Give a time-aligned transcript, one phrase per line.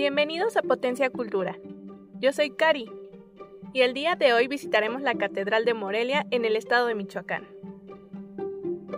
[0.00, 1.58] Bienvenidos a Potencia Cultura.
[2.20, 2.90] Yo soy Cari
[3.74, 7.46] y el día de hoy visitaremos la Catedral de Morelia en el estado de Michoacán.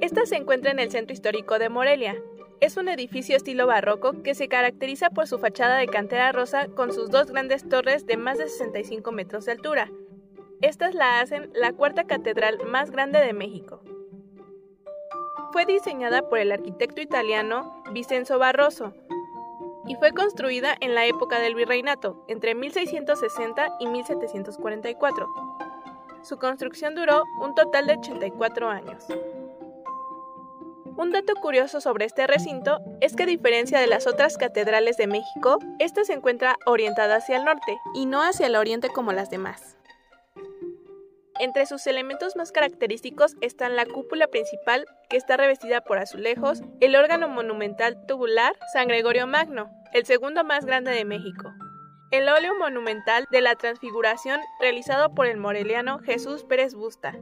[0.00, 2.20] Esta se encuentra en el centro histórico de Morelia.
[2.60, 6.92] Es un edificio estilo barroco que se caracteriza por su fachada de cantera rosa con
[6.92, 9.92] sus dos grandes torres de más de 65 metros de altura.
[10.62, 13.82] Estas la hacen la cuarta catedral más grande de México.
[15.52, 18.94] Fue diseñada por el arquitecto italiano Vincenzo Barroso,
[19.88, 25.28] y fue construida en la época del virreinato, entre 1660 y 1744.
[26.22, 29.06] Su construcción duró un total de 84 años.
[30.96, 35.06] Un dato curioso sobre este recinto es que a diferencia de las otras catedrales de
[35.06, 39.30] México, esta se encuentra orientada hacia el norte y no hacia el oriente como las
[39.30, 39.77] demás.
[41.40, 46.96] Entre sus elementos más característicos están la cúpula principal, que está revestida por azulejos, el
[46.96, 51.52] órgano monumental tubular San Gregorio Magno, el segundo más grande de México,
[52.10, 57.16] el óleo monumental de la Transfiguración realizado por el moreliano Jesús Pérez Busta,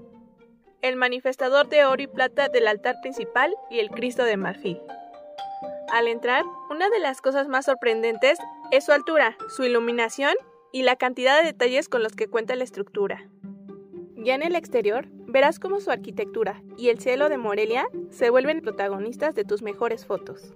[0.80, 4.80] el manifestador de oro y plata del altar principal y el Cristo de marfil.
[5.92, 8.38] Al entrar, una de las cosas más sorprendentes
[8.70, 10.34] es su altura, su iluminación
[10.72, 13.28] y la cantidad de detalles con los que cuenta la estructura.
[14.26, 18.60] Ya en el exterior, verás cómo su arquitectura y el cielo de Morelia se vuelven
[18.60, 20.52] protagonistas de tus mejores fotos.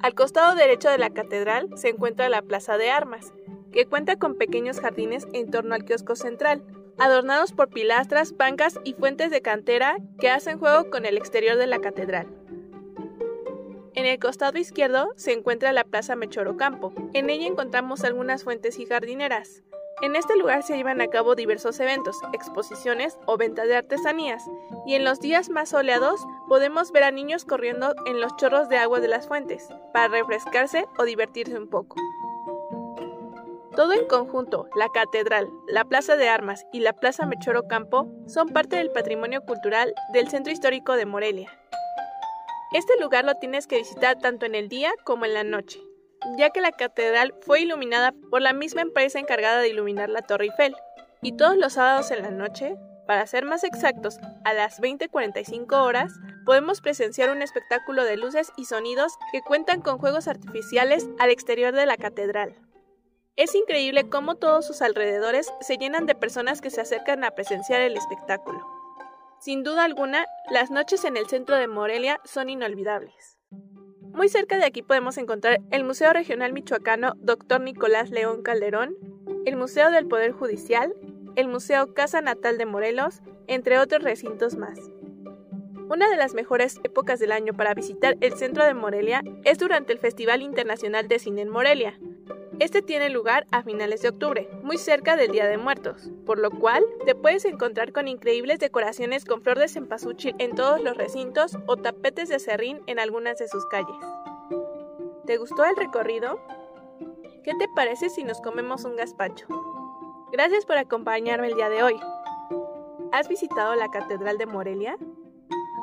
[0.00, 3.34] Al costado derecho de la catedral se encuentra la Plaza de Armas,
[3.70, 6.64] que cuenta con pequeños jardines en torno al kiosco central,
[6.96, 11.66] adornados por pilastras, bancas y fuentes de cantera que hacen juego con el exterior de
[11.66, 12.28] la catedral.
[13.92, 16.94] En el costado izquierdo se encuentra la Plaza Mechorocampo.
[17.12, 19.64] En ella encontramos algunas fuentes y jardineras.
[20.02, 24.42] En este lugar se llevan a cabo diversos eventos, exposiciones o ventas de artesanías,
[24.86, 28.78] y en los días más soleados podemos ver a niños corriendo en los chorros de
[28.78, 31.96] agua de las fuentes, para refrescarse o divertirse un poco.
[33.76, 38.48] Todo en conjunto, la catedral, la plaza de armas y la plaza Mechoro Campo son
[38.48, 41.50] parte del patrimonio cultural del centro histórico de Morelia.
[42.72, 45.78] Este lugar lo tienes que visitar tanto en el día como en la noche
[46.36, 50.46] ya que la catedral fue iluminada por la misma empresa encargada de iluminar la Torre
[50.46, 50.76] Eiffel.
[51.22, 52.76] Y todos los sábados en la noche,
[53.06, 56.12] para ser más exactos, a las 20:45 horas,
[56.46, 61.74] podemos presenciar un espectáculo de luces y sonidos que cuentan con juegos artificiales al exterior
[61.74, 62.56] de la catedral.
[63.36, 67.80] Es increíble cómo todos sus alrededores se llenan de personas que se acercan a presenciar
[67.80, 68.64] el espectáculo.
[69.40, 73.39] Sin duda alguna, las noches en el centro de Morelia son inolvidables.
[74.12, 77.60] Muy cerca de aquí podemos encontrar el Museo Regional Michoacano Dr.
[77.60, 78.96] Nicolás León Calderón,
[79.46, 80.94] el Museo del Poder Judicial,
[81.36, 84.78] el Museo Casa Natal de Morelos, entre otros recintos más.
[85.88, 89.92] Una de las mejores épocas del año para visitar el centro de Morelia es durante
[89.92, 91.98] el Festival Internacional de Cine en Morelia,
[92.60, 96.50] este tiene lugar a finales de octubre, muy cerca del Día de Muertos, por lo
[96.50, 101.56] cual te puedes encontrar con increíbles decoraciones con flor de cempasúchil en todos los recintos
[101.66, 103.96] o tapetes de serrín en algunas de sus calles.
[105.24, 106.38] ¿Te gustó el recorrido?
[107.44, 109.46] ¿Qué te parece si nos comemos un gazpacho?
[110.30, 111.98] Gracias por acompañarme el día de hoy.
[113.10, 114.98] ¿Has visitado la Catedral de Morelia?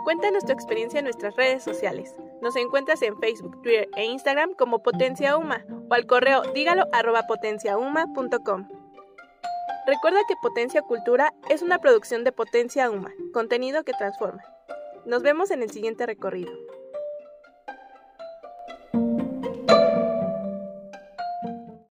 [0.03, 2.15] Cuéntanos tu experiencia en nuestras redes sociales.
[2.41, 7.23] Nos encuentras en Facebook, Twitter e Instagram como Potencia Uma o al correo dígalo arroba
[7.27, 8.67] potenciauma.com.
[9.87, 14.43] Recuerda que Potencia Cultura es una producción de Potencia Uma, contenido que transforma.
[15.05, 16.51] Nos vemos en el siguiente recorrido.